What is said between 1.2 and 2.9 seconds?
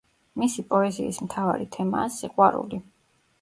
მთავარი თემაა სიყვარული.